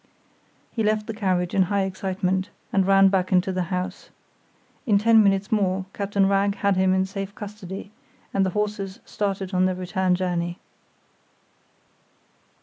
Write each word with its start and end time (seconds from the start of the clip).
He 0.71 0.81
left 0.81 1.05
the 1.05 1.13
carriage 1.13 1.53
in 1.53 1.61
high 1.61 1.83
excitement, 1.83 2.49
and 2.73 2.87
ran 2.87 3.09
back 3.09 3.31
into 3.31 3.51
the 3.51 3.61
house. 3.69 4.09
In 4.87 4.97
ten 4.97 5.21
minutes 5.23 5.51
more 5.51 5.85
Captain 5.93 6.27
Wragge 6.27 6.55
had 6.55 6.75
him 6.75 6.91
in 6.95 7.05
safe 7.05 7.35
custody, 7.35 7.91
and 8.33 8.43
the 8.43 8.49
horses 8.57 8.99
started 9.05 9.53
on 9.53 9.65
their 9.65 9.75
return 9.75 10.15
journey. 10.15 10.57